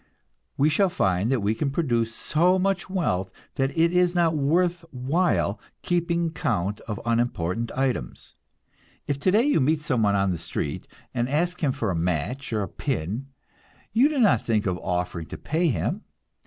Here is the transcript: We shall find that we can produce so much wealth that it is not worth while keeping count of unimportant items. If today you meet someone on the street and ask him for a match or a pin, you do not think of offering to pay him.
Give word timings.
We 0.57 0.67
shall 0.67 0.89
find 0.89 1.31
that 1.31 1.41
we 1.41 1.53
can 1.53 1.69
produce 1.69 2.15
so 2.15 2.57
much 2.57 2.89
wealth 2.89 3.29
that 3.53 3.69
it 3.77 3.91
is 3.93 4.15
not 4.15 4.35
worth 4.35 4.83
while 4.89 5.59
keeping 5.83 6.31
count 6.31 6.79
of 6.87 6.99
unimportant 7.05 7.71
items. 7.73 8.33
If 9.05 9.19
today 9.19 9.43
you 9.43 9.61
meet 9.61 9.79
someone 9.81 10.15
on 10.15 10.31
the 10.31 10.39
street 10.39 10.87
and 11.13 11.29
ask 11.29 11.63
him 11.63 11.71
for 11.71 11.91
a 11.91 11.95
match 11.95 12.51
or 12.51 12.63
a 12.63 12.67
pin, 12.67 13.27
you 13.93 14.09
do 14.09 14.19
not 14.19 14.41
think 14.43 14.65
of 14.65 14.79
offering 14.79 15.27
to 15.27 15.37
pay 15.37 15.67
him. 15.67 16.01